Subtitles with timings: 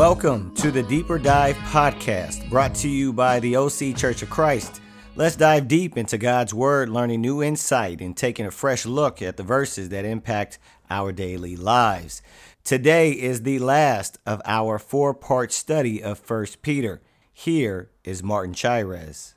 [0.00, 4.80] Welcome to the Deeper Dive Podcast, brought to you by the OC Church of Christ.
[5.14, 9.36] Let's dive deep into God's Word, learning new insight and taking a fresh look at
[9.36, 10.58] the verses that impact
[10.88, 12.22] our daily lives.
[12.64, 17.02] Today is the last of our four part study of 1 Peter.
[17.30, 19.34] Here is Martin Chires.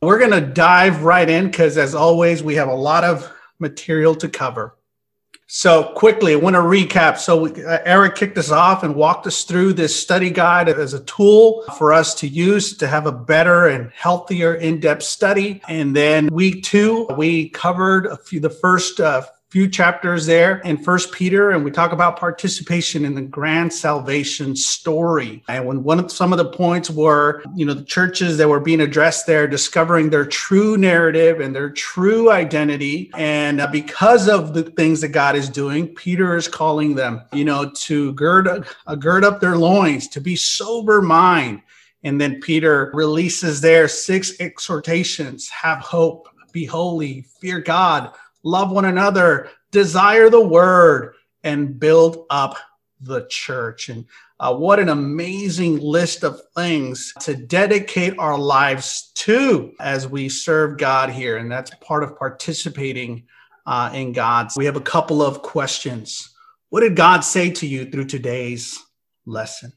[0.00, 4.14] We're going to dive right in because, as always, we have a lot of material
[4.14, 4.75] to cover.
[5.48, 7.18] So, quickly, I want to recap.
[7.18, 10.92] So, we, uh, Eric kicked us off and walked us through this study guide as
[10.92, 15.62] a tool for us to use to have a better and healthier in depth study.
[15.68, 20.76] And then, week two, we covered a few, the first uh, few chapters there in
[20.76, 25.42] first peter and we talk about participation in the grand salvation story.
[25.48, 28.58] And when one of some of the points were you know the churches that were
[28.58, 33.10] being addressed there discovering their true narrative and their true identity.
[33.14, 37.44] And uh, because of the things that god is doing peter is calling them you
[37.44, 41.62] know to gird uh, gird up their loins to be sober mind.
[42.02, 45.48] And then peter releases their six exhortations.
[45.48, 46.28] Have hope.
[46.52, 47.26] Be holy.
[47.40, 48.12] Fear god
[48.46, 52.56] love one another, desire the word, and build up
[53.00, 53.88] the church.
[53.88, 54.06] And
[54.38, 60.78] uh, what an amazing list of things to dedicate our lives to as we serve
[60.78, 61.36] God here.
[61.36, 63.24] And that's part of participating
[63.66, 64.56] uh, in God's.
[64.56, 66.32] We have a couple of questions.
[66.70, 68.78] What did God say to you through today's
[69.24, 69.72] lesson?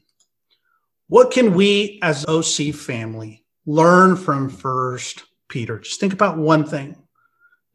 [1.08, 5.80] What can we as OC family learn from First Peter?
[5.80, 6.96] Just think about one thing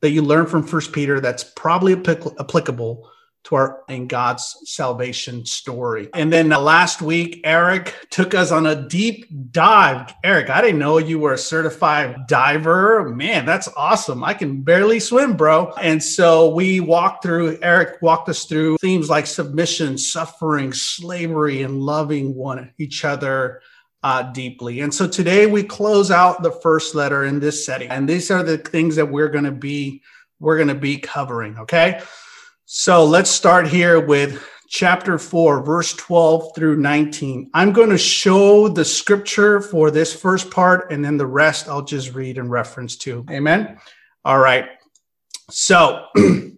[0.02, 3.10] that you learn from First Peter that's probably applicable
[3.46, 6.10] to our in God's salvation story.
[6.14, 10.14] And then uh, last week, Eric took us on a deep dive.
[10.24, 13.08] Eric, I didn't know you were a certified diver.
[13.10, 14.24] Man, that's awesome.
[14.24, 15.72] I can barely swim, bro.
[15.74, 21.80] And so we walked through, Eric walked us through themes like submission, suffering, slavery, and
[21.80, 23.62] loving one each other
[24.06, 24.82] uh, deeply.
[24.82, 28.44] And so today we close out the first letter in this setting, and these are
[28.44, 30.04] the things that we're going to be
[30.40, 31.58] we're going to be covering.
[31.58, 32.00] Okay,
[32.66, 37.50] so let's start here with chapter 4, verse 12 through 19.
[37.56, 41.82] I'm going to show the scripture for this first part, and then the rest I'll
[41.82, 43.26] just read in reference to.
[43.32, 43.80] Amen.
[44.24, 44.68] All right.
[45.50, 46.06] So,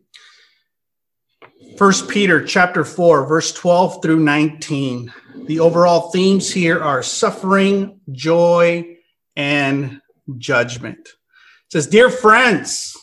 [1.78, 5.14] First Peter chapter 4, verse 12 through 19.
[5.46, 8.98] The overall themes here are suffering, joy,
[9.36, 10.02] and
[10.38, 11.00] judgment.
[11.00, 12.98] It says, Dear friends,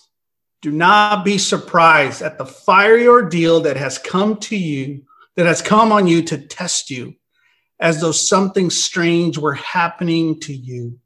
[0.60, 5.04] do not be surprised at the fiery ordeal that has come to you,
[5.36, 7.14] that has come on you to test you,
[7.78, 10.98] as though something strange were happening to you.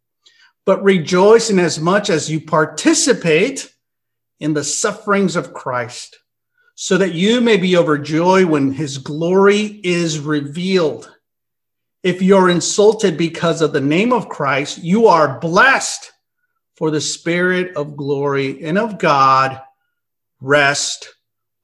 [0.65, 3.73] But rejoice in as much as you participate
[4.41, 6.19] in the sufferings of Christ,
[6.75, 11.13] so that you may be overjoyed when his glory is revealed.
[12.03, 16.13] If you're insulted because of the name of Christ, you are blessed,
[16.79, 19.61] for the Spirit of glory and of God
[20.41, 21.13] rest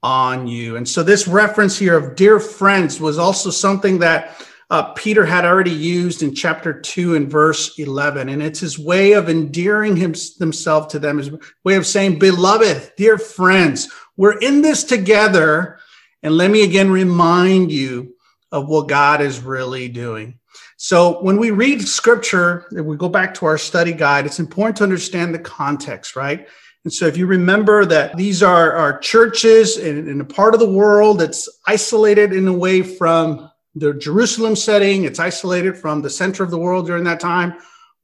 [0.02, 0.74] on you.
[0.76, 5.44] And so, this reference here of dear friends was also something that uh, Peter had
[5.44, 8.28] already used in chapter 2 and verse 11.
[8.28, 11.30] And it's his way of endearing him, himself to them, his
[11.62, 15.78] way of saying, Beloved, dear friends, we're in this together.
[16.24, 18.13] And let me again remind you
[18.54, 20.38] of what God is really doing.
[20.76, 24.84] So when we read scripture, we go back to our study guide, it's important to
[24.84, 26.46] understand the context, right?
[26.84, 30.60] And so if you remember that these are, are churches in, in a part of
[30.60, 36.10] the world that's isolated in a way from the Jerusalem setting, it's isolated from the
[36.10, 37.54] center of the world during that time.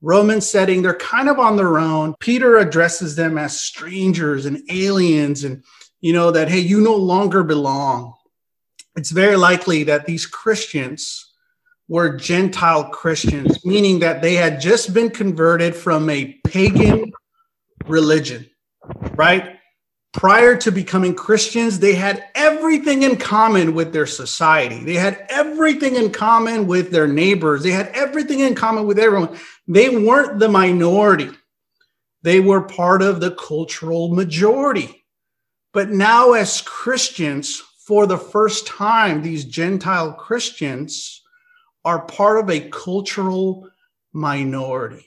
[0.02, 2.16] Roman setting, they're kind of on their own.
[2.18, 5.62] Peter addresses them as strangers and aliens, and
[6.00, 8.14] you know that, hey, you no longer belong
[8.96, 11.30] it's very likely that these Christians
[11.88, 17.12] were Gentile Christians, meaning that they had just been converted from a pagan
[17.86, 18.48] religion,
[19.14, 19.56] right?
[20.12, 24.84] Prior to becoming Christians, they had everything in common with their society.
[24.84, 27.62] They had everything in common with their neighbors.
[27.62, 29.36] They had everything in common with everyone.
[29.68, 31.30] They weren't the minority,
[32.22, 35.04] they were part of the cultural majority.
[35.72, 41.24] But now, as Christians, for the first time, these Gentile Christians
[41.84, 43.68] are part of a cultural
[44.12, 45.06] minority.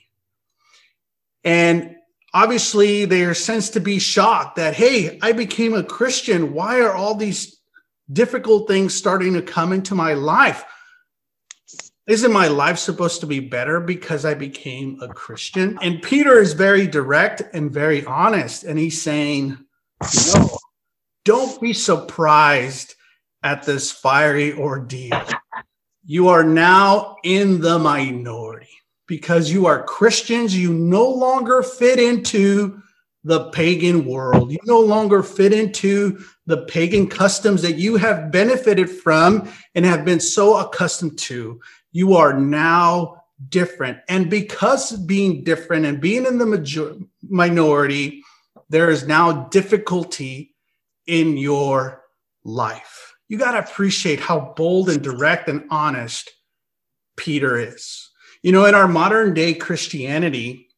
[1.44, 1.96] And
[2.34, 6.52] obviously, they're sensed to be shocked that, hey, I became a Christian.
[6.52, 7.58] Why are all these
[8.12, 10.62] difficult things starting to come into my life?
[12.06, 15.78] Isn't my life supposed to be better because I became a Christian?
[15.80, 18.62] And Peter is very direct and very honest.
[18.62, 19.56] And he's saying,
[20.34, 20.58] no,
[21.24, 22.94] don't be surprised
[23.42, 25.20] at this fiery ordeal.
[26.04, 28.68] You are now in the minority
[29.06, 30.56] because you are Christians.
[30.56, 32.80] You no longer fit into
[33.24, 34.52] the pagan world.
[34.52, 40.04] You no longer fit into the pagan customs that you have benefited from and have
[40.04, 41.58] been so accustomed to.
[41.92, 43.98] You are now different.
[44.08, 48.22] And because being different and being in the major- minority,
[48.68, 50.53] there is now difficulty
[51.06, 52.02] in your
[52.44, 53.14] life.
[53.28, 56.30] You got to appreciate how bold and direct and honest
[57.16, 58.10] Peter is.
[58.42, 60.68] You know, in our modern day Christianity,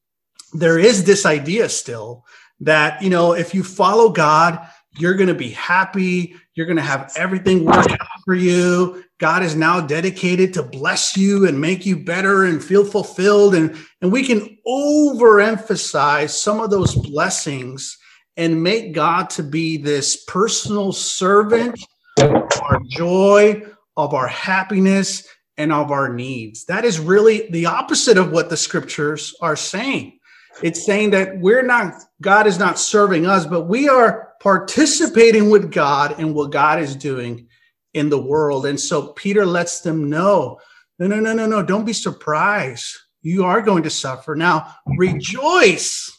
[0.52, 2.24] there is this idea still
[2.60, 4.66] that, you know, if you follow God,
[4.98, 6.36] you're going to be happy.
[6.54, 9.04] You're going to have everything work out for you.
[9.18, 13.54] God is now dedicated to bless you and make you better and feel fulfilled.
[13.54, 17.98] And, and we can overemphasize some of those blessings
[18.36, 21.78] and make God to be this personal servant
[22.20, 23.62] of our joy,
[23.96, 26.64] of our happiness, and of our needs.
[26.66, 30.18] That is really the opposite of what the scriptures are saying.
[30.62, 35.70] It's saying that we're not, God is not serving us, but we are participating with
[35.70, 37.48] God in what God is doing
[37.94, 38.66] in the world.
[38.66, 40.58] And so Peter lets them know
[40.98, 42.96] no, no, no, no, no, don't be surprised.
[43.20, 44.34] You are going to suffer.
[44.34, 46.15] Now rejoice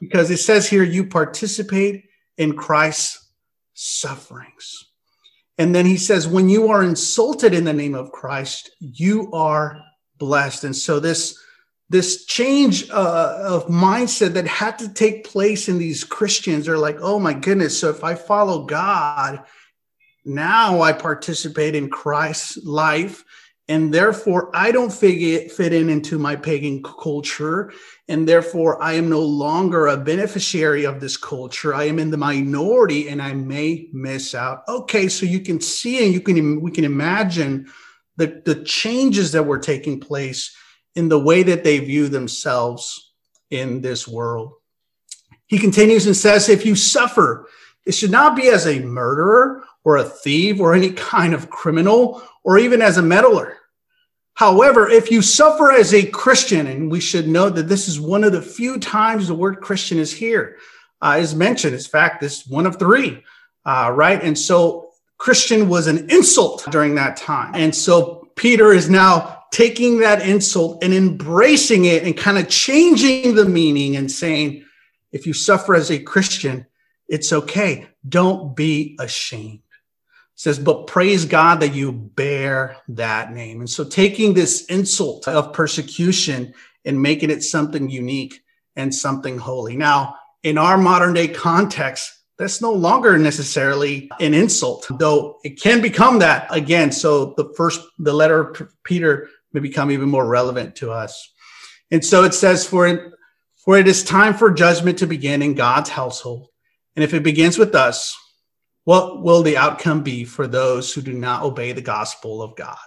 [0.00, 2.04] because it says here you participate
[2.36, 3.30] in Christ's
[3.74, 4.84] sufferings.
[5.58, 9.80] And then he says, when you are insulted in the name of Christ, you are
[10.18, 10.64] blessed.
[10.64, 11.38] And so this
[11.88, 16.98] this change uh, of mindset that had to take place in these Christians are like,
[17.00, 17.78] oh my goodness.
[17.78, 19.44] So if I follow God,
[20.24, 23.22] now I participate in Christ's life
[23.68, 27.72] and therefore I don't fit, fit in into my pagan culture,
[28.08, 31.74] and therefore I am no longer a beneficiary of this culture.
[31.74, 34.62] I am in the minority, and I may miss out.
[34.68, 37.66] Okay, so you can see and you can we can imagine
[38.16, 40.56] the the changes that were taking place
[40.94, 43.12] in the way that they view themselves
[43.50, 44.52] in this world.
[45.46, 47.48] He continues and says, if you suffer,
[47.84, 52.20] it should not be as a murderer or a thief or any kind of criminal
[52.42, 53.56] or even as a meddler.
[54.34, 58.24] However, if you suffer as a Christian, and we should know that this is one
[58.24, 60.58] of the few times the word Christian is here,
[61.00, 61.74] uh, is mentioned.
[61.74, 63.22] In fact, this one of three,
[63.64, 64.20] uh, right?
[64.20, 67.52] And so Christian was an insult during that time.
[67.54, 73.36] And so Peter is now taking that insult and embracing it and kind of changing
[73.36, 74.64] the meaning and saying,
[75.12, 76.66] if you suffer as a Christian,
[77.08, 77.86] it's okay.
[78.06, 79.60] Don't be ashamed
[80.36, 83.60] says, but praise God that you bear that name.
[83.60, 86.54] And so taking this insult of persecution
[86.84, 88.42] and making it something unique
[88.76, 89.76] and something holy.
[89.76, 95.80] Now, in our modern day context, that's no longer necessarily an insult, though it can
[95.80, 96.92] become that again.
[96.92, 101.32] So the first, the letter of Peter may become even more relevant to us.
[101.90, 103.12] And so it says, for
[103.64, 106.48] for it is time for judgment to begin in God's household.
[106.94, 108.16] And if it begins with us,
[108.86, 112.78] what will the outcome be for those who do not obey the gospel of God?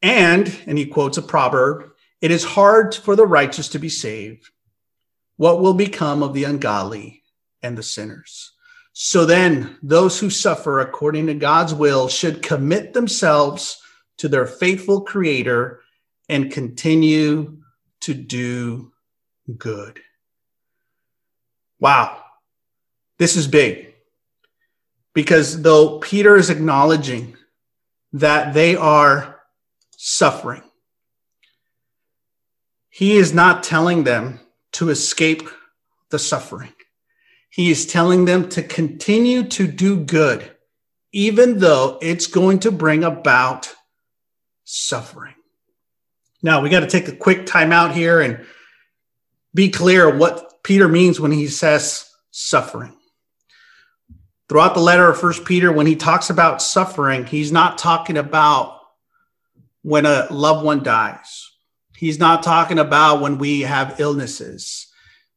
[0.00, 1.90] And, and he quotes a proverb,
[2.22, 4.48] it is hard for the righteous to be saved.
[5.36, 7.22] What will become of the ungodly
[7.60, 8.52] and the sinners?
[8.94, 13.78] So then, those who suffer according to God's will should commit themselves
[14.16, 15.82] to their faithful creator
[16.30, 17.58] and continue
[18.00, 18.90] to do
[19.58, 20.00] good.
[21.78, 22.22] Wow.
[23.18, 23.95] This is big
[25.16, 27.38] because though Peter is acknowledging
[28.12, 29.40] that they are
[29.96, 30.62] suffering,
[32.90, 34.40] he is not telling them
[34.72, 35.48] to escape
[36.10, 36.74] the suffering.
[37.48, 40.50] He is telling them to continue to do good,
[41.12, 43.74] even though it's going to bring about
[44.64, 45.34] suffering.
[46.42, 48.44] Now, we got to take a quick time out here and
[49.54, 52.95] be clear what Peter means when he says suffering
[54.48, 58.76] throughout the letter of first peter when he talks about suffering he's not talking about
[59.86, 61.52] when a loved one dies.
[61.96, 64.88] He's not talking about when we have illnesses.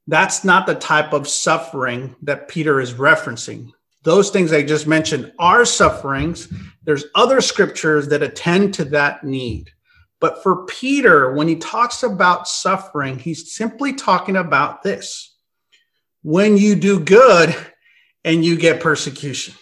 [0.08, 3.70] That's not the type of suffering that peter is referencing.
[4.02, 6.52] Those things i just mentioned are sufferings.
[6.84, 9.70] There's other scriptures that attend to that need.
[10.20, 15.36] But for peter when he talks about suffering he's simply talking about this.
[16.24, 17.56] When you do good
[18.24, 19.54] and you get persecution.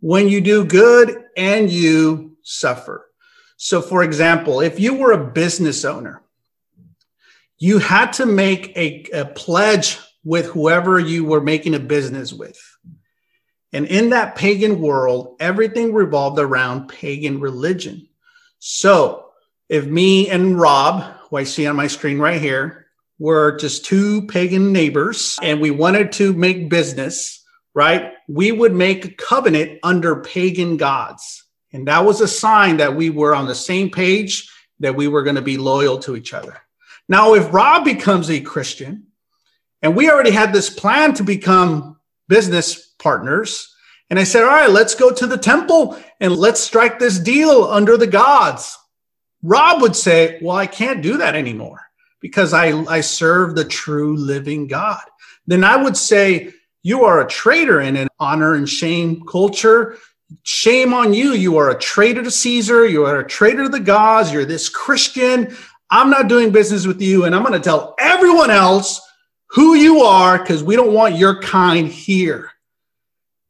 [0.00, 3.08] When you do good and you suffer.
[3.56, 6.22] So, for example, if you were a business owner,
[7.58, 12.58] you had to make a, a pledge with whoever you were making a business with.
[13.72, 18.08] And in that pagan world, everything revolved around pagan religion.
[18.58, 19.26] So
[19.68, 22.86] if me and Rob, who I see on my screen right here,
[23.18, 27.41] were just two pagan neighbors and we wanted to make business,
[27.74, 28.12] right?
[28.28, 31.44] We would make a covenant under pagan gods.
[31.72, 34.50] And that was a sign that we were on the same page,
[34.80, 36.58] that we were going to be loyal to each other.
[37.08, 39.06] Now, if Rob becomes a Christian,
[39.80, 41.98] and we already had this plan to become
[42.28, 43.74] business partners,
[44.10, 47.64] and I said, All right, let's go to the temple and let's strike this deal
[47.64, 48.78] under the gods.
[49.42, 51.80] Rob would say, Well, I can't do that anymore
[52.20, 55.00] because I, I serve the true living God.
[55.46, 59.98] Then I would say, You are a traitor in an honor and shame culture.
[60.42, 61.32] Shame on you.
[61.32, 62.86] You are a traitor to Caesar.
[62.86, 64.32] You are a traitor to the gods.
[64.32, 65.56] You're this Christian.
[65.90, 67.24] I'm not doing business with you.
[67.24, 69.00] And I'm going to tell everyone else
[69.46, 72.50] who you are because we don't want your kind here.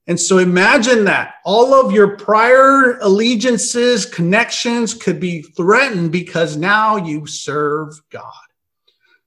[0.09, 6.97] And so imagine that all of your prior allegiances, connections could be threatened because now
[6.97, 8.25] you serve God.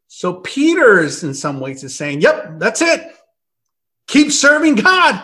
[0.08, 3.16] So Peter is in some ways is saying, yep, that's it.
[4.16, 5.22] Keep serving God.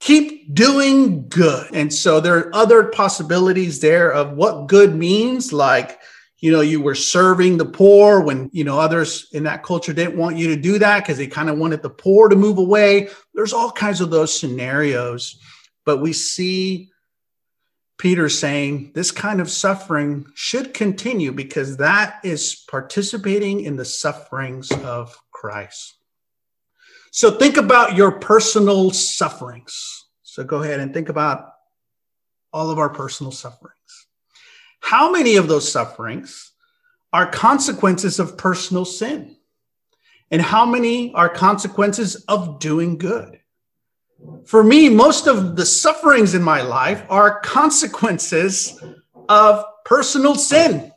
[0.00, 1.70] Keep doing good.
[1.72, 5.98] And so there are other possibilities there of what good means, like
[6.40, 10.18] you know you were serving the poor when you know others in that culture didn't
[10.18, 13.08] want you to do that because they kind of wanted the poor to move away
[13.34, 15.40] there's all kinds of those scenarios
[15.84, 16.88] but we see
[17.98, 24.70] peter saying this kind of suffering should continue because that is participating in the sufferings
[24.84, 25.97] of christ
[27.18, 31.52] so think about your personal sufferings so go ahead and think about
[32.52, 34.06] all of our personal sufferings
[34.80, 36.52] how many of those sufferings
[37.12, 39.36] are consequences of personal sin?
[40.30, 43.40] And how many are consequences of doing good?
[44.44, 48.82] For me, most of the sufferings in my life are consequences
[49.28, 50.92] of personal sin.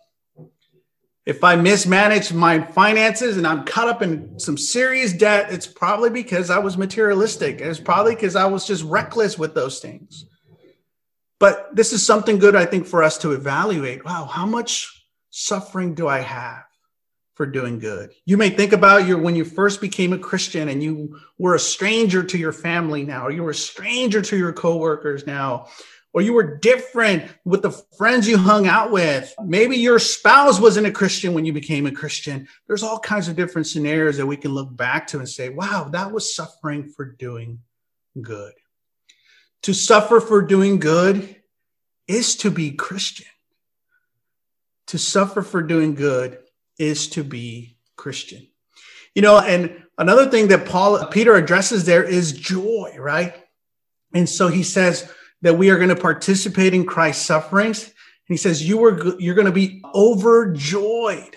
[1.32, 6.10] If I mismanage my finances and I'm caught up in some serious debt, it's probably
[6.10, 7.62] because I was materialistic.
[7.62, 10.26] It's probably because I was just reckless with those things.
[11.40, 14.04] But this is something good, I think, for us to evaluate.
[14.04, 16.66] Wow, how much suffering do I have
[17.36, 18.12] for doing good?
[18.26, 21.60] You may think about your when you first became a Christian and you were a
[21.60, 25.68] stranger to your family now, or you were a stranger to your coworkers now,
[26.14, 29.34] or you were different with the friends you hung out with.
[29.44, 32.48] Maybe your spouse wasn't a Christian when you became a Christian.
[32.68, 35.90] There's all kinds of different scenarios that we can look back to and say, wow,
[35.92, 37.60] that was suffering for doing
[38.22, 38.54] good.
[39.64, 41.38] To suffer for doing good
[42.08, 43.28] is to be Christian.
[44.88, 46.40] To suffer for doing good
[46.78, 48.48] is to be Christian.
[49.16, 53.36] You know, and another thing that Paul Peter addresses there is joy, right?
[54.14, 55.10] And so he says
[55.42, 57.86] that we are going to participate in Christ's sufferings.
[57.86, 57.94] And
[58.28, 61.36] he says you were you're going to be overjoyed.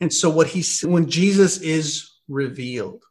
[0.00, 3.04] And so what he when Jesus is revealed.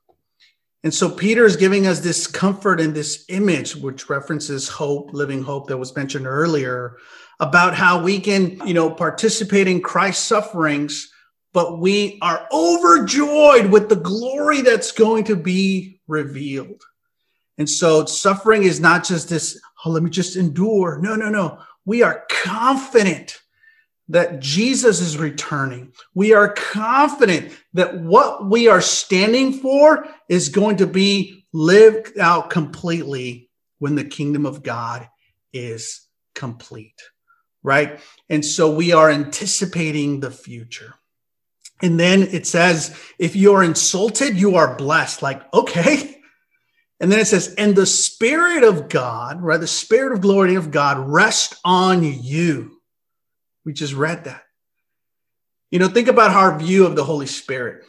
[0.83, 5.41] And so Peter is giving us this comfort and this image, which references hope, living
[5.41, 6.97] hope that was mentioned earlier,
[7.39, 11.09] about how we can, you know, participate in Christ's sufferings,
[11.53, 16.83] but we are overjoyed with the glory that's going to be revealed.
[17.57, 20.99] And so suffering is not just this, oh, let me just endure.
[20.99, 21.59] No, no, no.
[21.85, 23.39] We are confident
[24.09, 25.93] that Jesus is returning.
[26.13, 32.49] We are confident that what we are standing for is going to be lived out
[32.49, 35.07] completely when the kingdom of God
[35.53, 37.01] is complete,
[37.61, 37.99] right?
[38.29, 40.95] And so we are anticipating the future.
[41.81, 45.21] And then it says, if you are insulted, you are blessed.
[45.21, 46.12] Like, okay.
[46.99, 49.59] And then it says, and the Spirit of God, right?
[49.59, 52.73] The Spirit of glory of God rest on you
[53.65, 54.43] we just read that.
[55.71, 57.85] You know, think about our view of the Holy Spirit.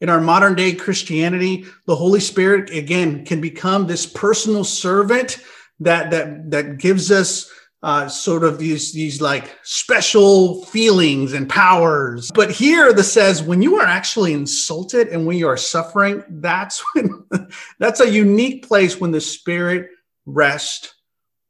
[0.00, 5.38] In our modern day Christianity, the Holy Spirit again can become this personal servant
[5.80, 7.50] that that that gives us
[7.82, 12.30] uh, sort of these these like special feelings and powers.
[12.32, 16.82] But here the says when you are actually insulted and when you are suffering, that's
[16.94, 17.24] when
[17.78, 19.90] that's a unique place when the Spirit
[20.26, 20.94] rests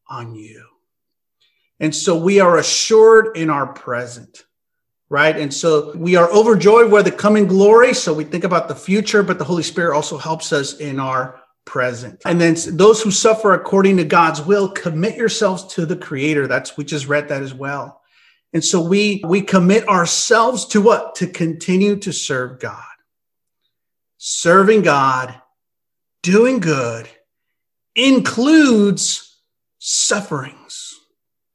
[0.09, 0.67] on you.
[1.81, 4.45] And so we are assured in our present,
[5.11, 5.37] right?
[5.37, 7.93] And so we are overjoyed with the coming glory.
[7.93, 11.42] So we think about the future, but the Holy Spirit also helps us in our
[11.65, 12.21] present.
[12.25, 16.47] And then those who suffer according to God's will, commit yourselves to the Creator.
[16.47, 18.01] That's, we just read that as well.
[18.53, 21.15] And so we, we commit ourselves to what?
[21.17, 22.83] To continue to serve God.
[24.19, 25.35] Serving God,
[26.23, 27.09] doing good,
[27.95, 29.41] includes
[29.79, 30.95] sufferings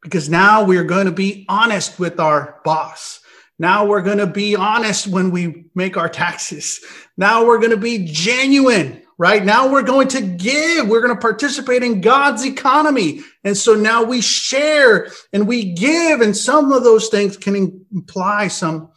[0.03, 3.21] because now we're going to be honest with our boss.
[3.59, 6.79] Now we're going to be honest when we make our taxes.
[7.17, 9.43] Now we're going to be genuine, right?
[9.43, 10.87] Now we're going to give.
[10.87, 13.21] We're going to participate in God's economy.
[13.43, 16.21] And so now we share and we give.
[16.21, 18.91] And some of those things can imply some,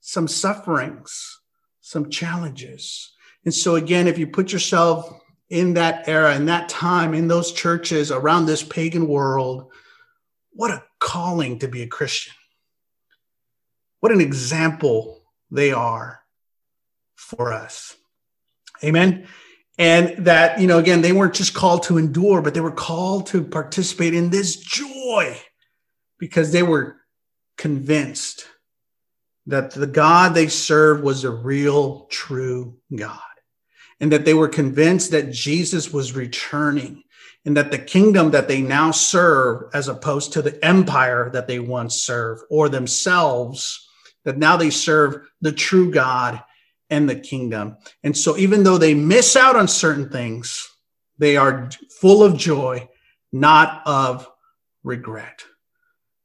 [0.00, 1.40] some sufferings,
[1.80, 3.12] some challenges.
[3.44, 5.12] And so again, if you put yourself
[5.50, 9.70] in that era, in that time, in those churches around this pagan world,
[10.52, 12.32] what a calling to be a Christian.
[14.00, 16.20] What an example they are
[17.14, 17.94] for us.
[18.82, 19.26] Amen.
[19.78, 23.26] And that, you know, again, they weren't just called to endure, but they were called
[23.28, 25.36] to participate in this joy
[26.18, 26.96] because they were
[27.58, 28.46] convinced
[29.46, 33.20] that the God they served was a real, true God
[34.00, 37.02] and that they were convinced that Jesus was returning
[37.44, 41.60] and that the kingdom that they now serve, as opposed to the empire that they
[41.60, 43.88] once served or themselves,
[44.24, 46.42] that now they serve the true God
[46.90, 47.76] and the kingdom.
[48.02, 50.68] And so, even though they miss out on certain things,
[51.18, 52.88] they are full of joy,
[53.32, 54.28] not of
[54.84, 55.44] regret.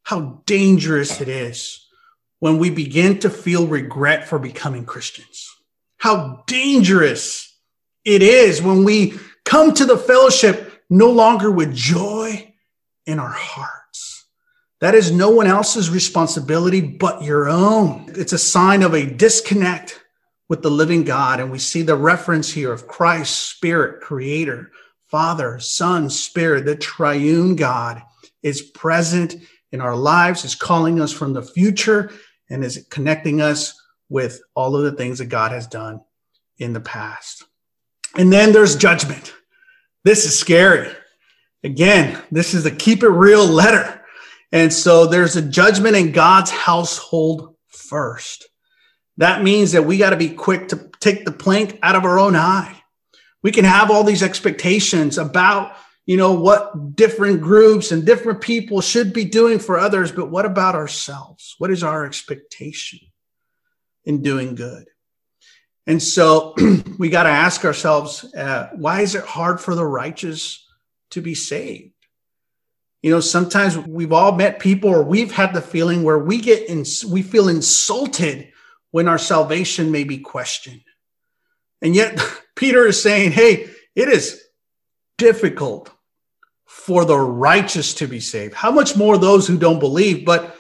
[0.04, 1.88] How dangerous it is
[2.40, 5.50] when we begin to feel regret for becoming Christians.
[5.98, 7.56] How dangerous
[8.04, 9.14] it is when we
[9.46, 12.54] come to the fellowship no longer with joy
[13.06, 14.26] in our hearts.
[14.82, 18.06] That is no one else's responsibility but your own.
[18.16, 20.01] It's a sign of a disconnect
[20.52, 21.40] with the living God.
[21.40, 24.70] And we see the reference here of Christ, Spirit, Creator,
[25.08, 28.02] Father, Son, Spirit, the triune God
[28.44, 29.38] is present
[29.72, 32.12] in our lives, is calling us from the future,
[32.50, 36.02] and is connecting us with all of the things that God has done
[36.58, 37.46] in the past.
[38.18, 39.34] And then there's judgment.
[40.04, 40.92] This is scary.
[41.64, 44.04] Again, this is a keep it real letter.
[44.52, 48.50] And so there's a judgment in God's household first.
[49.22, 52.18] That means that we got to be quick to take the plank out of our
[52.18, 52.76] own eye.
[53.44, 55.74] We can have all these expectations about,
[56.08, 60.48] you know, what different groups and different people should be doing for others, but what
[60.48, 61.54] about ourselves?
[61.60, 62.98] What is our expectation
[64.06, 64.86] in doing good?
[65.86, 66.56] And so
[66.98, 70.68] we got to ask ourselves uh, why is it hard for the righteous
[71.12, 71.94] to be saved?
[73.04, 76.68] You know, sometimes we've all met people or we've had the feeling where we get
[76.68, 78.52] in, we feel insulted
[78.92, 80.84] when our salvation may be questioned.
[81.82, 82.20] And yet
[82.56, 84.42] Peter is saying, hey, it is
[85.18, 85.90] difficult
[86.66, 88.54] for the righteous to be saved.
[88.54, 90.26] How much more those who don't believe?
[90.26, 90.56] But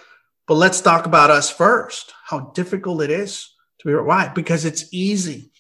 [0.47, 2.13] but let's talk about us first.
[2.25, 4.27] How difficult it is to be why?
[4.27, 5.51] Because it's easy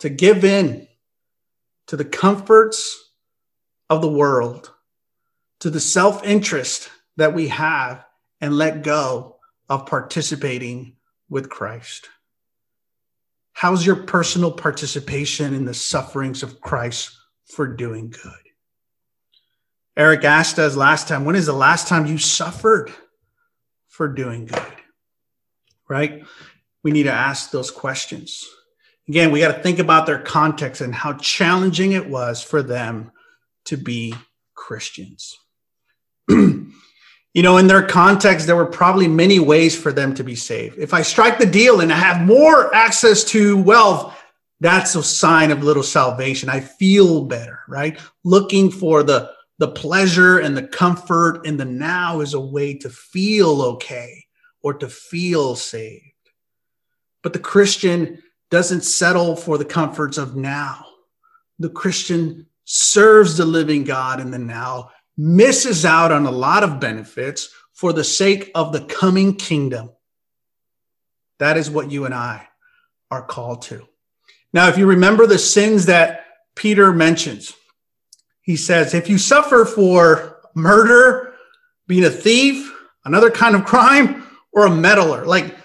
[0.00, 0.88] to give in
[1.86, 3.12] to the comforts
[3.88, 4.72] of the world,
[5.60, 8.04] to the self interest that we have,
[8.40, 9.36] and let go
[9.68, 10.96] of participating
[11.28, 12.08] with Christ.
[13.52, 18.32] How's your personal participation in the sufferings of Christ for doing good?
[19.96, 22.92] Eric asked us last time, when is the last time you suffered
[23.86, 24.72] for doing good?
[25.88, 26.24] Right?
[26.84, 28.46] we need to ask those questions.
[29.08, 33.10] Again, we got to think about their context and how challenging it was for them
[33.64, 34.14] to be
[34.54, 35.36] Christians.
[37.34, 40.78] you know, in their context, there were probably many ways for them to be saved.
[40.78, 44.16] If I strike the deal and I have more access to wealth,
[44.60, 46.48] that's a sign of little salvation.
[46.48, 48.00] I feel better, right?
[48.22, 52.90] Looking for the the pleasure and the comfort in the now is a way to
[52.90, 54.24] feel okay
[54.62, 56.02] or to feel saved.
[57.22, 60.86] But the Christian doesn't settle for the comforts of now.
[61.60, 66.80] The Christian serves the living God in the now, misses out on a lot of
[66.80, 69.90] benefits for the sake of the coming kingdom.
[71.38, 72.48] That is what you and I
[73.10, 73.86] are called to.
[74.52, 77.52] Now, if you remember the sins that Peter mentions,
[78.40, 81.34] he says, if you suffer for murder,
[81.86, 82.72] being a thief,
[83.04, 85.56] another kind of crime, or a meddler, like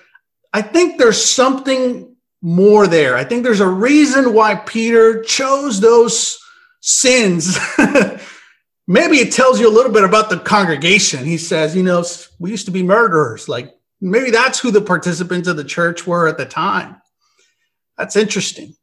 [0.52, 3.16] I think there's something more there.
[3.16, 6.40] I think there's a reason why Peter chose those
[6.82, 7.58] sins.
[8.90, 11.24] Maybe it tells you a little bit about the congregation.
[11.24, 12.04] He says, you know,
[12.40, 13.48] we used to be murderers.
[13.48, 13.72] Like
[14.02, 17.00] maybe that's who the participants of the church were at the time.
[18.00, 18.74] That's interesting.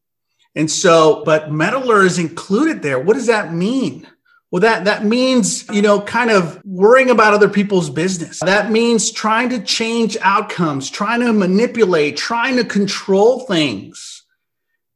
[0.54, 3.00] And so, but meddler is included there.
[3.00, 4.06] What does that mean?
[4.52, 8.38] Well, that, that means, you know, kind of worrying about other people's business.
[8.38, 14.22] That means trying to change outcomes, trying to manipulate, trying to control things.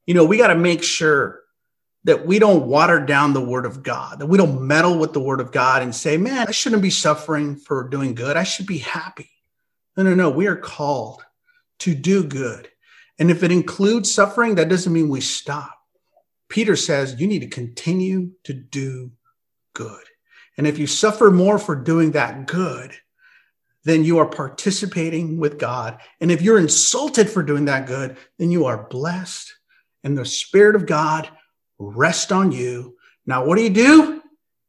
[0.06, 1.39] You know, we got to make sure
[2.04, 5.20] that we don't water down the word of God, that we don't meddle with the
[5.20, 8.36] word of God and say, man, I shouldn't be suffering for doing good.
[8.36, 9.30] I should be happy.
[9.96, 10.30] No, no, no.
[10.30, 11.22] We are called
[11.80, 12.68] to do good.
[13.18, 15.76] And if it includes suffering, that doesn't mean we stop.
[16.48, 19.12] Peter says you need to continue to do
[19.74, 20.02] good.
[20.56, 22.92] And if you suffer more for doing that good,
[23.84, 26.00] then you are participating with God.
[26.20, 29.54] And if you're insulted for doing that good, then you are blessed.
[30.02, 31.30] And the Spirit of God
[31.80, 32.96] rest on you.
[33.26, 34.22] Now, what do you do?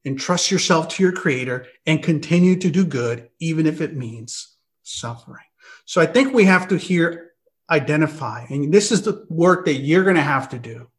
[0.05, 5.45] Entrust yourself to your Creator and continue to do good, even if it means suffering.
[5.85, 7.33] So I think we have to here
[7.69, 10.89] identify, and this is the work that you're going to have to do.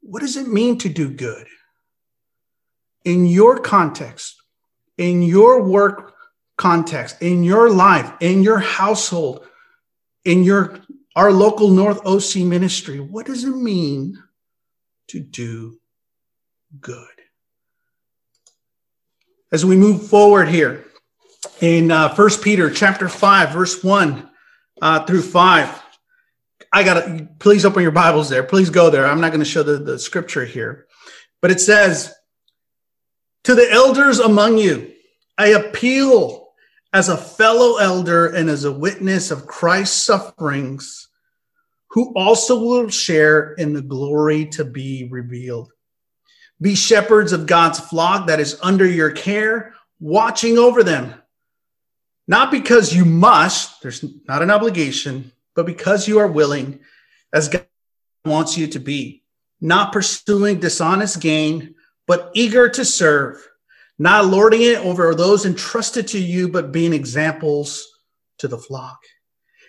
[0.00, 1.46] What does it mean to do good?
[3.04, 4.36] In your context,
[4.98, 6.14] in your work
[6.56, 9.46] context, in your life, in your household,
[10.24, 10.78] in your
[11.14, 14.22] our local North OC ministry, what does it mean
[15.12, 15.78] to do
[16.80, 17.06] good?
[19.52, 20.86] As we move forward here
[21.60, 24.30] in uh, First Peter chapter 5, verse 1
[24.80, 25.82] uh, through 5,
[26.72, 28.42] I got to please open your Bibles there.
[28.42, 29.06] Please go there.
[29.06, 30.86] I'm not going to show the, the scripture here,
[31.42, 32.14] but it says,
[33.44, 34.92] To the elders among you,
[35.36, 36.48] I appeal
[36.94, 41.08] as a fellow elder and as a witness of Christ's sufferings,
[41.92, 45.70] who also will share in the glory to be revealed.
[46.60, 51.14] Be shepherds of God's flock that is under your care, watching over them,
[52.26, 56.80] not because you must, there's not an obligation but because you are willing,
[57.32, 57.66] as God
[58.24, 59.22] wants you to be,
[59.60, 61.74] not pursuing dishonest gain,
[62.06, 63.46] but eager to serve,
[63.98, 67.86] not lording it over those entrusted to you, but being examples
[68.38, 68.98] to the flock.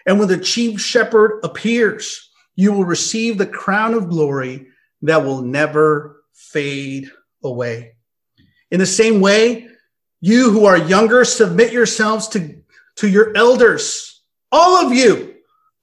[0.06, 4.68] And when the chief shepherd appears, you will receive the crown of glory
[5.02, 7.10] that will never fade
[7.44, 7.96] away.
[8.72, 9.68] In the same way,
[10.22, 12.62] you who are younger, submit yourselves to,
[12.98, 15.34] to your elders, all of you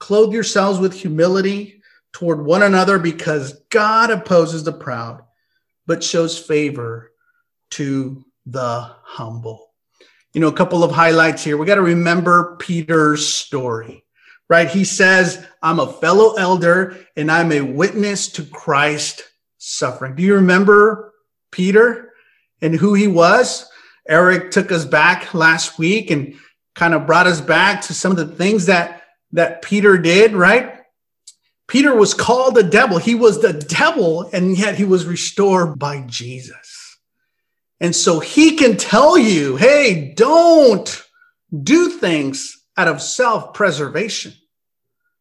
[0.00, 5.22] Clothe yourselves with humility toward one another because God opposes the proud,
[5.86, 7.12] but shows favor
[7.72, 9.70] to the humble.
[10.32, 11.56] You know, a couple of highlights here.
[11.56, 14.04] We got to remember Peter's story,
[14.50, 14.68] right?
[14.68, 19.22] He says, I'm a fellow elder and I'm a witness to Christ's
[19.58, 20.16] suffering.
[20.16, 21.14] Do you remember
[21.52, 22.12] Peter
[22.60, 23.66] and who he was?
[24.08, 26.34] Eric took us back last week and
[26.74, 30.80] kind of brought us back to some of the things that that Peter did, right?
[31.68, 32.98] Peter was called the devil.
[32.98, 36.98] He was the devil, and yet he was restored by Jesus.
[37.78, 41.04] And so he can tell you, hey, don't
[41.62, 44.32] do things out of self preservation,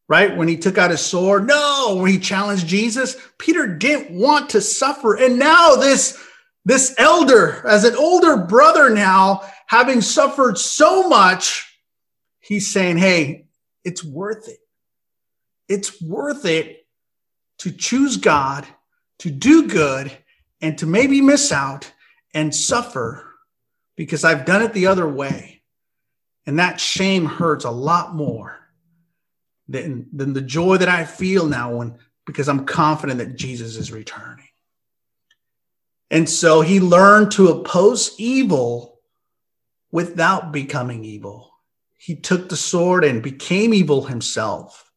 [0.10, 0.36] right?
[0.36, 4.60] When he took out his sword, no, when he challenged Jesus, Peter didn't want to
[4.60, 5.16] suffer.
[5.16, 6.22] And now this,
[6.66, 11.80] this elder, as an older brother now, having suffered so much,
[12.40, 13.46] he's saying, hey,
[13.86, 14.60] it's worth it.
[15.70, 16.88] It's worth it
[17.60, 18.66] to choose God,
[19.20, 20.12] to do good,
[20.60, 21.92] and to maybe miss out
[22.34, 23.26] and suffer
[23.96, 25.62] because I've done it the other way.
[26.48, 28.60] And that shame hurts a lot more
[29.70, 33.92] than, than the joy that I feel now when because I'm confident that Jesus is
[33.92, 34.48] returning.
[36.12, 39.00] And so he learned to oppose evil
[39.92, 41.50] without becoming evil
[42.00, 44.90] he took the sword and became evil himself.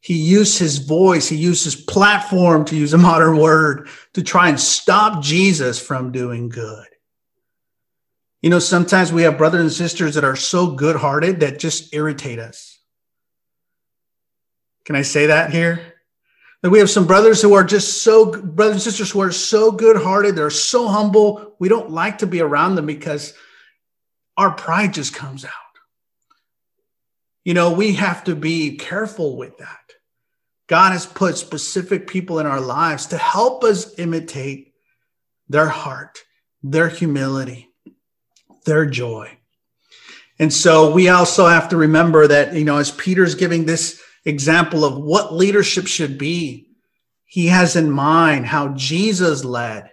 [0.00, 4.48] He used his voice, he used his platform, to use a modern word, to try
[4.48, 6.86] and stop Jesus from doing good.
[8.40, 11.92] You know, sometimes we have brothers and sisters that are so good hearted that just
[11.92, 12.73] irritate us.
[14.84, 15.80] Can I say that here?
[16.62, 19.70] That we have some brothers who are just so, brothers and sisters who are so
[19.70, 21.54] good hearted, they're so humble.
[21.58, 23.34] We don't like to be around them because
[24.36, 25.52] our pride just comes out.
[27.44, 29.78] You know, we have to be careful with that.
[30.66, 34.72] God has put specific people in our lives to help us imitate
[35.48, 36.20] their heart,
[36.62, 37.68] their humility,
[38.64, 39.36] their joy.
[40.38, 44.84] And so we also have to remember that, you know, as Peter's giving this example
[44.84, 46.68] of what leadership should be,
[47.24, 49.90] he has in mind how Jesus led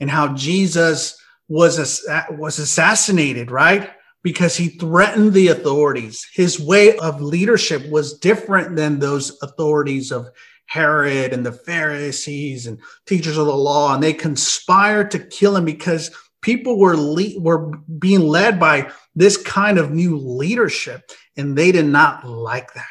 [0.00, 3.90] and how Jesus was, was assassinated, right?
[4.22, 6.26] because he threatened the authorities.
[6.34, 10.28] His way of leadership was different than those authorities of
[10.66, 15.64] Herod and the Pharisees and teachers of the law, and they conspired to kill him
[15.64, 16.10] because
[16.42, 21.86] people were le- were being led by this kind of new leadership, and they did
[21.86, 22.84] not like that.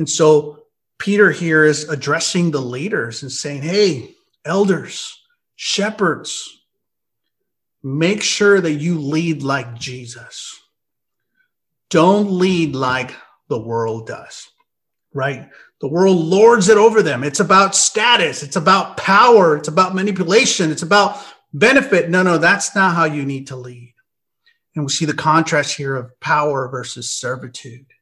[0.00, 0.64] And so
[0.98, 4.14] Peter here is addressing the leaders and saying, "Hey,
[4.46, 5.14] elders,
[5.56, 6.62] shepherds,
[7.82, 10.58] make sure that you lead like Jesus.
[11.90, 13.14] Don't lead like
[13.48, 14.48] the world does,
[15.12, 15.50] right?
[15.82, 17.22] The world lords it over them.
[17.22, 18.42] It's about status.
[18.42, 19.54] It's about power.
[19.54, 20.70] It's about manipulation.
[20.70, 22.08] It's about benefit.
[22.08, 23.94] No, no, that's not how you need to lead.
[24.74, 27.92] And we see the contrast here of power versus servitude,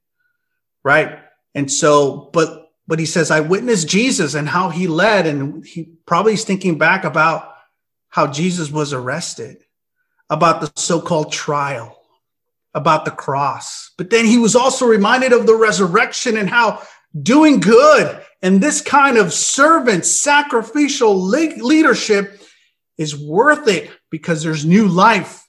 [0.84, 1.18] right?
[1.54, 5.26] And so, but, but he says, I witnessed Jesus and how he led.
[5.26, 7.54] And he probably is thinking back about
[8.08, 9.58] how Jesus was arrested,
[10.30, 12.00] about the so called trial,
[12.74, 13.90] about the cross.
[13.98, 16.82] But then he was also reminded of the resurrection and how
[17.22, 22.40] doing good and this kind of servant sacrificial leadership
[22.96, 25.46] is worth it because there's new life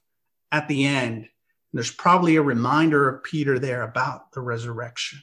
[0.51, 1.17] at the end.
[1.17, 1.27] And
[1.73, 5.19] there's probably a reminder of Peter there about the resurrection.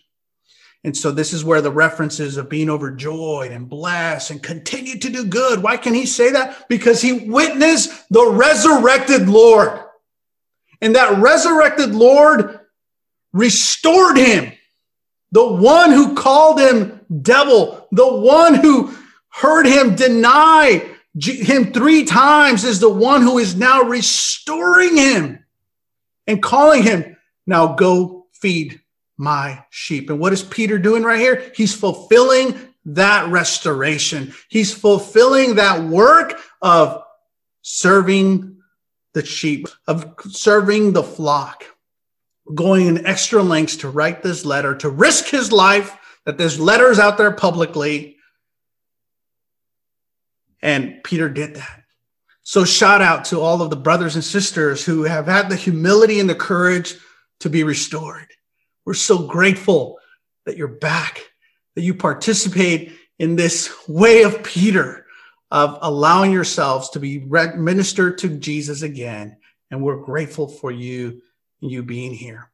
[0.86, 5.10] And so this is where the references of being overjoyed and blessed and continue to
[5.10, 5.60] do good.
[5.60, 6.68] Why can he say that?
[6.68, 9.80] Because he witnessed the resurrected Lord.
[10.80, 12.60] And that resurrected Lord
[13.32, 14.52] restored him.
[15.32, 18.94] The one who called him devil, the one who
[19.30, 20.88] heard him deny
[21.20, 25.44] him three times is the one who is now restoring him
[26.28, 28.80] and calling him, now go feed
[29.16, 30.10] my sheep.
[30.10, 31.50] And what is Peter doing right here?
[31.54, 34.34] He's fulfilling that restoration.
[34.48, 37.02] He's fulfilling that work of
[37.62, 38.58] serving
[39.14, 41.64] the sheep, of serving the flock,
[42.54, 46.98] going in extra lengths to write this letter, to risk his life, that there's letters
[46.98, 48.16] out there publicly
[50.66, 51.82] and Peter did that.
[52.42, 56.20] So, shout out to all of the brothers and sisters who have had the humility
[56.20, 56.94] and the courage
[57.40, 58.26] to be restored.
[58.86, 59.98] We're so grateful
[60.46, 61.20] that you're back,
[61.74, 65.06] that you participate in this way of Peter,
[65.50, 69.36] of allowing yourselves to be ministered to Jesus again.
[69.70, 71.20] And we're grateful for you
[71.60, 72.50] you being here.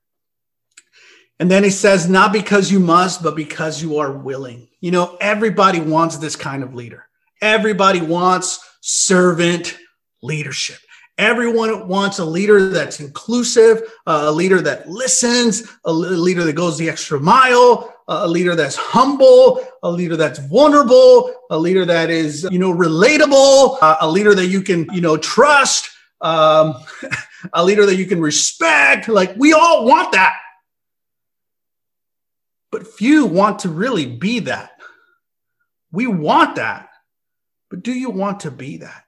[1.38, 4.68] And then he says, not because you must, but because you are willing.
[4.80, 7.08] You know, everybody wants this kind of leader.
[7.40, 9.76] Everybody wants servant
[10.22, 10.78] leadership.
[11.18, 16.88] Everyone wants a leader that's inclusive, a leader that listens, a leader that goes the
[16.88, 22.58] extra mile, a leader that's humble, a leader that's vulnerable, a leader that is, you
[22.58, 25.90] know, relatable, a leader that you can, you know, trust,
[26.22, 26.74] um,
[27.52, 29.08] a leader that you can respect.
[29.08, 30.36] Like we all want that.
[32.70, 34.72] But few want to really be that.
[35.92, 36.88] We want that.
[37.70, 39.01] But do you want to be that?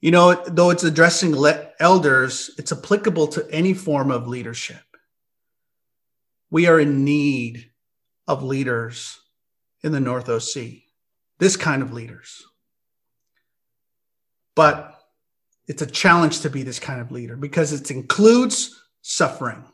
[0.00, 4.82] You know, though it's addressing le- elders, it's applicable to any form of leadership.
[6.50, 7.70] We are in need
[8.26, 9.18] of leaders
[9.82, 10.82] in the North OC,
[11.38, 12.44] this kind of leaders.
[14.54, 14.94] But
[15.66, 19.64] it's a challenge to be this kind of leader because it includes suffering.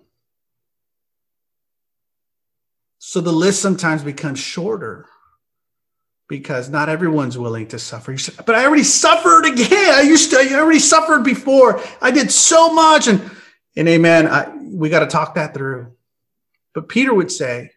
[2.99, 5.07] So the list sometimes becomes shorter
[6.29, 8.17] because not everyone's willing to suffer.
[8.45, 9.95] but I already suffered again.
[9.95, 11.81] I used to, I already suffered before.
[12.01, 13.09] I did so much.
[13.09, 13.31] And,
[13.77, 15.93] and amen, I, we got to talk that through.
[16.75, 17.71] But Peter would say,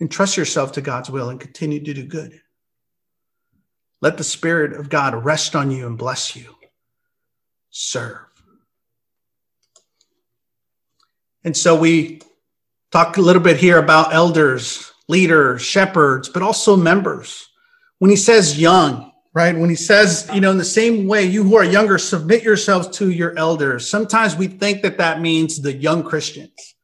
[0.00, 2.40] entrust yourself to God's will and continue to do good.
[4.00, 6.54] Let the Spirit of God rest on you and bless you.
[7.70, 8.18] Serve.
[11.42, 12.20] And so we
[12.92, 17.48] talk a little bit here about elders, leaders, shepherds, but also members
[17.98, 19.56] when he says young, right?
[19.56, 22.88] When he says, you know, in the same way, you who are younger, submit yourselves
[22.98, 23.88] to your elders.
[23.88, 26.74] Sometimes we think that that means the young Christians.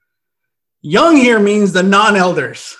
[0.82, 2.76] Young here means the non elders.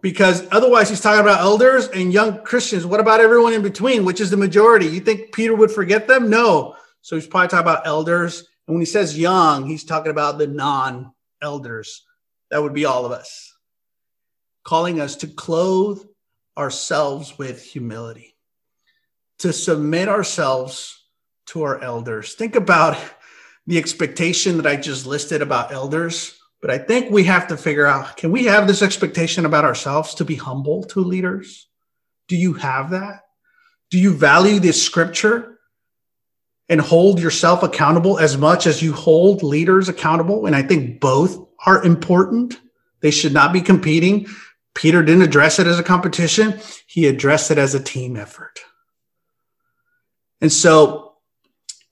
[0.00, 2.86] Because otherwise, he's talking about elders and young Christians.
[2.86, 4.86] What about everyone in between, which is the majority?
[4.86, 6.30] You think Peter would forget them?
[6.30, 6.76] No.
[7.00, 8.46] So he's probably talking about elders.
[8.66, 12.04] And when he says young, he's talking about the non elders.
[12.50, 13.52] That would be all of us,
[14.64, 16.04] calling us to clothe
[16.58, 18.36] ourselves with humility,
[19.38, 21.04] to submit ourselves
[21.46, 22.34] to our elders.
[22.34, 22.98] Think about
[23.66, 27.86] the expectation that I just listed about elders, but I think we have to figure
[27.86, 31.68] out can we have this expectation about ourselves to be humble to leaders?
[32.26, 33.22] Do you have that?
[33.90, 35.58] Do you value this scripture
[36.68, 40.46] and hold yourself accountable as much as you hold leaders accountable?
[40.46, 42.60] And I think both are important.
[43.00, 44.26] They should not be competing.
[44.78, 48.60] Peter didn't address it as a competition, he addressed it as a team effort.
[50.40, 51.16] And so,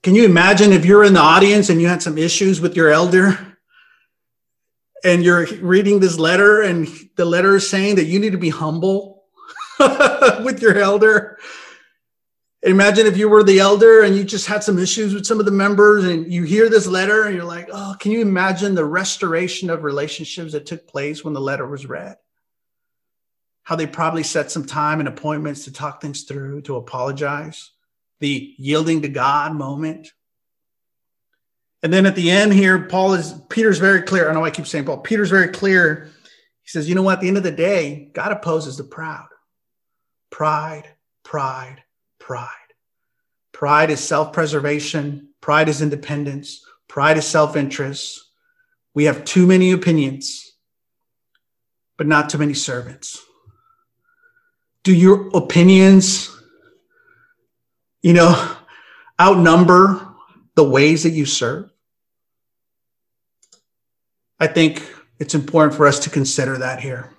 [0.01, 2.89] can you imagine if you're in the audience and you had some issues with your
[2.89, 3.57] elder
[5.03, 8.49] and you're reading this letter and the letter is saying that you need to be
[8.49, 9.17] humble?
[10.43, 11.37] with your elder.
[12.63, 15.45] Imagine if you were the elder and you just had some issues with some of
[15.45, 18.85] the members and you hear this letter and you're like, oh, can you imagine the
[18.85, 22.17] restoration of relationships that took place when the letter was read?
[23.67, 27.71] How they probably set some time and appointments to talk things through, to apologize,
[28.21, 30.13] the yielding to God moment.
[31.83, 34.29] And then at the end here, Paul is, Peter's very clear.
[34.29, 36.09] I know I keep saying Paul, Peter's very clear.
[36.61, 37.15] He says, you know what?
[37.15, 39.27] At the end of the day, God opposes the proud.
[40.29, 40.85] Pride,
[41.25, 41.83] pride,
[42.19, 42.47] pride.
[43.51, 48.23] Pride is self preservation, pride is independence, pride is self interest.
[48.93, 50.53] We have too many opinions,
[51.97, 53.21] but not too many servants.
[54.87, 56.33] Do your opinions,
[58.01, 58.55] you know,
[59.19, 60.15] outnumber
[60.55, 61.69] the ways that you serve?
[64.39, 64.81] I think
[65.19, 67.11] it's important for us to consider that here.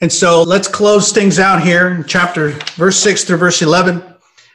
[0.00, 4.00] And so let's close things out here in chapter verse 6 through verse 11.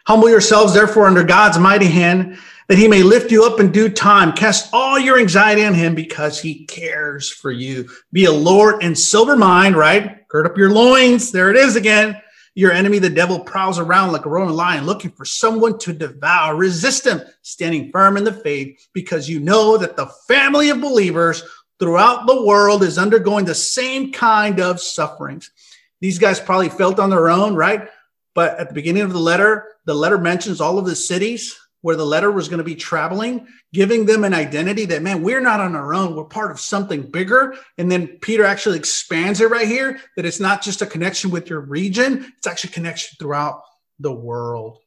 [0.07, 3.89] Humble yourselves, therefore, under God's mighty hand, that he may lift you up in due
[3.89, 4.33] time.
[4.33, 7.89] Cast all your anxiety on him because he cares for you.
[8.11, 10.27] Be alert and sober mind, right?
[10.27, 11.31] Gird up your loins.
[11.31, 12.19] There it is again.
[12.55, 16.55] Your enemy, the devil, prowls around like a roaring lion looking for someone to devour.
[16.55, 21.43] Resist him, standing firm in the faith, because you know that the family of believers
[21.79, 25.51] throughout the world is undergoing the same kind of sufferings.
[25.99, 27.89] These guys probably felt on their own, right?
[28.35, 31.97] But at the beginning of the letter, the letter mentions all of the cities where
[31.97, 35.59] the letter was going to be traveling, giving them an identity that, man, we're not
[35.59, 36.15] on our own.
[36.15, 37.55] We're part of something bigger.
[37.77, 41.49] And then Peter actually expands it right here that it's not just a connection with
[41.49, 43.63] your region, it's actually connection throughout
[43.99, 44.79] the world.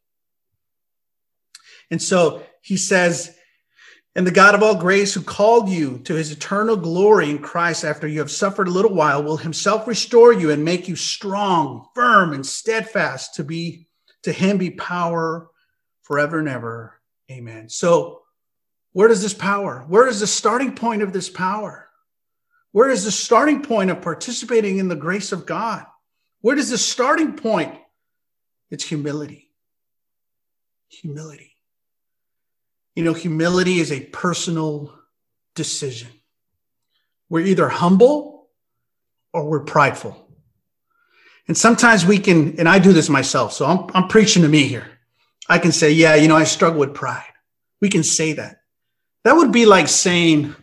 [1.90, 3.36] And so he says,
[4.14, 7.84] and the God of all grace, who called you to his eternal glory in Christ
[7.84, 11.86] after you have suffered a little while, will himself restore you and make you strong,
[11.94, 13.34] firm, and steadfast.
[13.34, 13.86] To be
[14.22, 15.50] to him be power
[16.06, 17.00] forever and ever.
[17.30, 17.68] Amen.
[17.68, 18.22] So,
[18.92, 19.84] where does this power?
[19.88, 21.88] Where is the starting point of this power?
[22.70, 25.84] Where is the starting point of participating in the grace of God?
[26.40, 27.74] Where does the starting point?
[28.70, 29.50] It's humility.
[30.88, 31.52] Humility.
[32.94, 34.96] You know, humility is a personal
[35.54, 36.08] decision.
[37.28, 38.48] We're either humble
[39.32, 40.28] or we're prideful.
[41.48, 44.64] And sometimes we can, and I do this myself, so I'm, I'm preaching to me
[44.64, 44.95] here.
[45.48, 47.32] I can say, yeah, you know, I struggle with pride.
[47.80, 48.60] We can say that.
[49.24, 50.54] That would be like saying,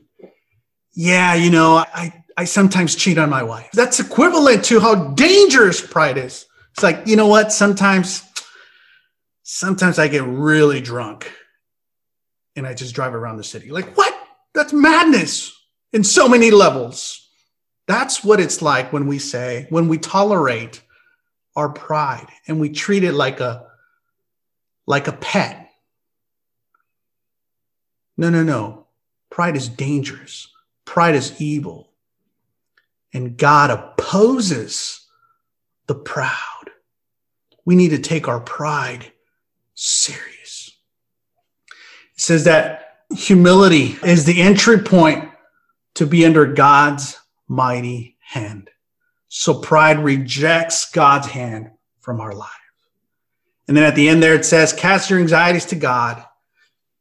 [0.93, 3.69] yeah, you know, I, I sometimes cheat on my wife.
[3.73, 6.45] That's equivalent to how dangerous pride is.
[6.71, 7.51] It's like, you know what?
[7.51, 8.23] Sometimes,
[9.43, 11.31] sometimes I get really drunk
[12.55, 13.69] and I just drive around the city.
[13.69, 14.13] Like, what?
[14.53, 15.55] That's madness
[15.91, 17.27] in so many levels.
[17.87, 20.81] That's what it's like when we say, when we tolerate
[21.55, 23.67] our pride and we treat it like a
[24.85, 25.69] like a pet.
[28.17, 28.87] No, no, no.
[29.29, 30.47] Pride is dangerous.
[30.85, 31.91] Pride is evil.
[33.13, 35.07] And God opposes
[35.87, 36.69] the proud.
[37.65, 39.11] We need to take our pride
[39.75, 40.71] serious
[42.13, 45.29] It says that humility is the entry point
[45.95, 48.69] to be under God's mighty hand.
[49.29, 52.51] So pride rejects God's hand from our life.
[53.67, 56.23] And then at the end there, it says, cast your anxieties to God.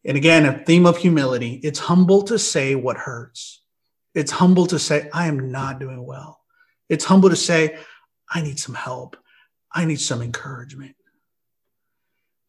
[0.05, 1.61] And again, a theme of humility.
[1.63, 3.63] It's humble to say what hurts.
[4.15, 6.41] It's humble to say, I am not doing well.
[6.89, 7.79] It's humble to say,
[8.29, 9.17] I need some help.
[9.73, 10.97] I need some encouragement.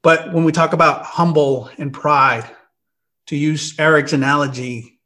[0.02, 2.49] But when we talk about humble and pride,
[3.28, 4.99] to use Eric's analogy,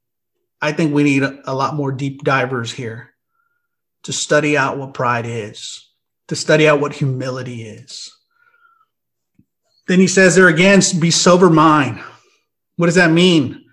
[0.62, 3.14] I think we need a, lot more deep divers here
[4.04, 5.88] to study out what pride is,
[6.30, 8.17] to study out what humility is.
[9.88, 12.02] Then he says there again, be sober mind.
[12.76, 13.66] What does that mean?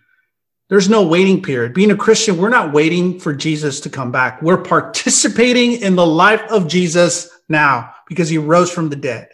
[0.68, 1.75] There's no waiting period.
[1.75, 4.40] Being a Christian, we're not waiting for Jesus to come back.
[4.40, 9.29] We're participating in the life of Jesus now because he rose from the dead.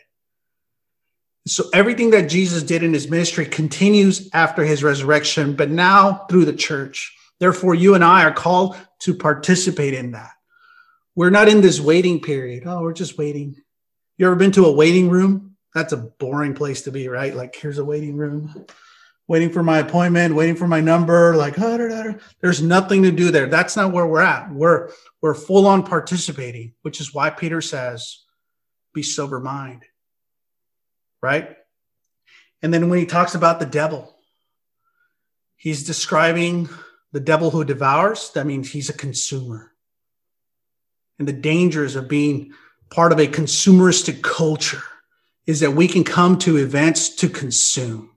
[1.47, 6.45] So everything that Jesus did in his ministry continues after his resurrection, but now through
[6.45, 7.17] the church.
[7.39, 10.33] Therefore, you and I are called to participate in that.
[11.15, 12.65] We're not in this waiting period.
[12.67, 13.57] Oh, we're just waiting.
[14.19, 15.50] You ever been to a waiting room?
[15.75, 17.35] That's a boring place to be, right?
[17.35, 18.67] Like, here's a waiting room,
[19.29, 21.37] waiting for my appointment, waiting for my number.
[21.37, 22.19] Like, oh, da, da, da.
[22.41, 23.47] there's nothing to do there.
[23.47, 24.53] That's not where we're at.
[24.53, 24.91] We're
[25.23, 28.25] we're full on participating, which is why Peter says,
[28.95, 29.85] "Be sober mind."
[31.23, 31.57] right?
[32.63, 34.15] And then when he talks about the devil,
[35.57, 36.69] he's describing
[37.13, 38.31] the devil who devours.
[38.35, 39.73] That means he's a consumer.
[41.19, 42.53] And the dangers of being
[42.91, 44.83] part of a consumeristic culture
[45.47, 48.11] is that we can come to events to consume.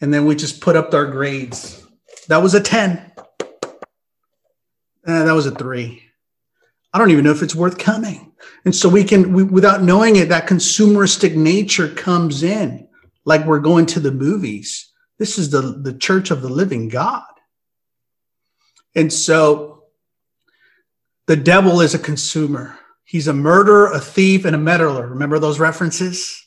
[0.00, 1.84] And then we just put up our grades.
[2.28, 3.12] That was a 10.
[5.06, 6.02] Uh, that was a three.
[6.92, 8.32] I don't even know if it's worth coming.
[8.64, 12.88] And so we can, we, without knowing it, that consumeristic nature comes in,
[13.24, 14.92] like we're going to the movies.
[15.18, 17.24] This is the, the church of the living God.
[18.94, 19.84] And so
[21.26, 22.78] the devil is a consumer.
[23.04, 25.06] He's a murderer, a thief, and a meddler.
[25.08, 26.44] Remember those references?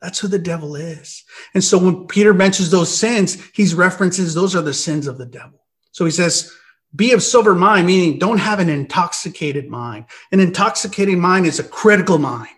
[0.00, 1.24] That's who the devil is.
[1.54, 5.26] And so when Peter mentions those sins, he's references those are the sins of the
[5.26, 5.64] devil.
[5.92, 6.52] So he says,
[6.94, 10.06] be of sober mind, meaning don't have an intoxicated mind.
[10.32, 12.50] An intoxicated mind is a critical mind.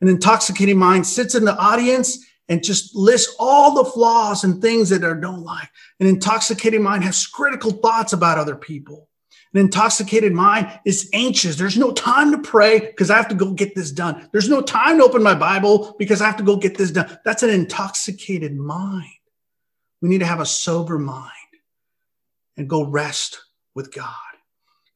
[0.00, 2.18] An intoxicated mind sits in the audience
[2.48, 5.68] and just lists all the flaws and things that they don't like.
[6.00, 9.08] An intoxicated mind has critical thoughts about other people.
[9.54, 11.56] An intoxicated mind is anxious.
[11.56, 14.28] There's no time to pray because I have to go get this done.
[14.32, 17.18] There's no time to open my Bible because I have to go get this done.
[17.24, 19.10] That's an intoxicated mind.
[20.00, 21.30] We need to have a sober mind
[22.56, 23.40] and go rest
[23.74, 24.14] with God.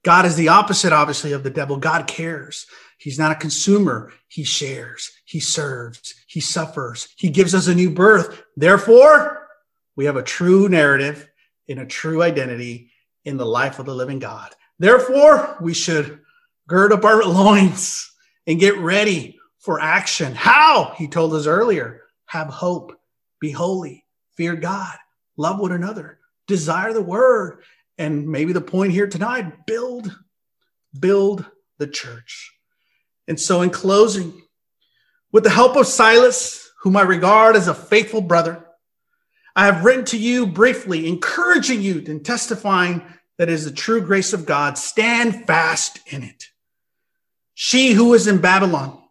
[0.05, 1.77] God is the opposite, obviously, of the devil.
[1.77, 2.67] God cares.
[2.99, 4.13] He's not a consumer.
[4.29, 8.43] He shares, he serves, he suffers, he gives us a new birth.
[8.57, 9.49] Therefore,
[9.97, 11.29] we have a true narrative
[11.69, 12.91] in a true identity
[13.27, 14.55] in the life of the living God.
[14.79, 16.21] Therefore, we should
[16.67, 18.11] gird up our loins
[18.47, 20.35] and get ready for action.
[20.35, 20.95] How?
[20.97, 22.99] He told us earlier have hope,
[23.41, 24.05] be holy,
[24.37, 24.97] fear God,
[25.37, 26.19] love one another,
[26.49, 27.63] desire the word,
[27.99, 30.17] and maybe the point here tonight build,
[30.99, 31.45] build
[31.79, 32.53] the church.
[33.29, 34.43] And so, in closing,
[35.33, 38.66] with the help of Silas, whom I regard as a faithful brother,
[39.57, 43.03] I have written to you briefly, encouraging you and testifying
[43.39, 44.77] that is the true grace of God.
[44.77, 46.45] Stand fast in it.
[47.55, 49.03] She who is in Babylon,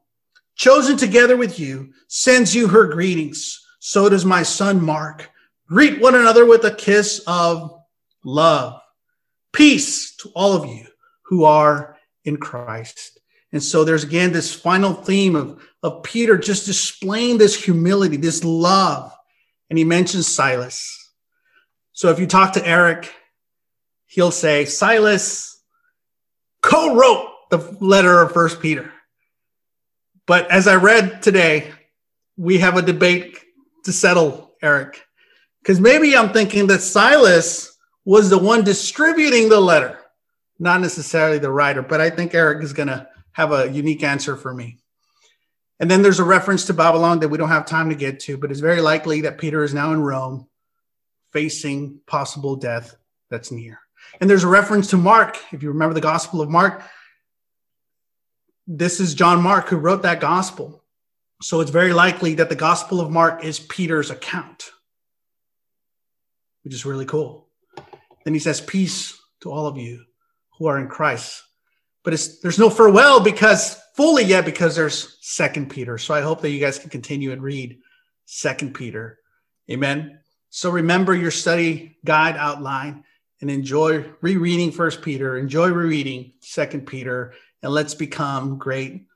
[0.56, 3.60] chosen together with you, sends you her greetings.
[3.80, 5.32] So does my son Mark.
[5.68, 7.82] Greet one another with a kiss of
[8.24, 8.80] love,
[9.52, 10.86] peace to all of you
[11.24, 13.20] who are in Christ.
[13.52, 18.44] And so there's again this final theme of, of Peter just displaying this humility, this
[18.44, 19.12] love.
[19.70, 21.12] And he mentions Silas.
[21.94, 23.14] So if you talk to Eric,
[24.06, 25.62] he'll say, Silas
[26.62, 28.92] co-wrote the letter of First Peter.
[30.28, 31.72] But as I read today,
[32.38, 33.40] we have a debate
[33.86, 35.04] to settle, Eric.
[35.62, 40.00] Because maybe I'm thinking that Silas was the one distributing the letter,
[40.60, 41.82] not necessarily the writer.
[41.82, 44.80] But I think Eric is going to have a unique answer for me.
[45.80, 48.38] And then there's a reference to Babylon that we don't have time to get to,
[48.38, 50.48] but it's very likely that Peter is now in Rome
[51.34, 52.96] facing possible death
[53.30, 53.80] that's near.
[54.22, 55.38] And there's a reference to Mark.
[55.52, 56.82] If you remember the Gospel of Mark,
[58.68, 60.84] this is John Mark who wrote that Gospel.
[61.42, 64.72] So it's very likely that the Gospel of Mark is Peter's account,
[66.64, 67.50] which is really cool.
[68.24, 70.06] Then he says, Peace to all of you
[70.58, 71.44] who are in Christ.
[72.06, 72.12] But
[72.44, 75.98] there's no farewell because fully yet because there's Second Peter.
[75.98, 77.80] So I hope that you guys can continue and read
[78.26, 79.18] Second Peter.
[79.70, 80.20] Amen.
[80.52, 83.04] So remember your study guide outline
[83.42, 89.08] and enjoy rereading First Peter, enjoy rereading Second Peter, and let's become great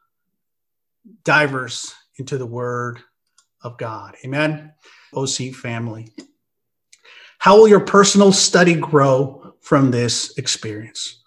[1.23, 2.99] divers into the Word
[3.61, 4.15] of God.
[4.25, 4.73] Amen.
[5.13, 6.11] OC family.
[7.37, 11.23] How will your personal study grow from this experience?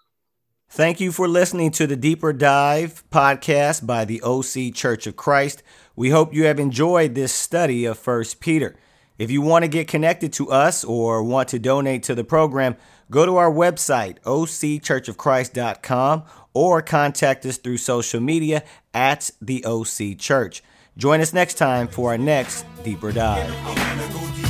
[0.74, 5.62] Thank you for listening to the Deeper Dive podcast by the OC Church of Christ.
[5.94, 8.74] We hope you have enjoyed this study of First Peter.
[9.18, 12.76] If you want to get connected to us or want to donate to the program,
[13.10, 16.22] go to our website, occhurchofchrist.com,
[16.54, 18.64] or contact us through social media
[18.94, 20.62] at the OC Church.
[20.96, 24.41] Join us next time for our next Deeper Dive.